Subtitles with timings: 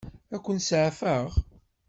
[0.35, 1.29] Ad ken-seɛfeɣ?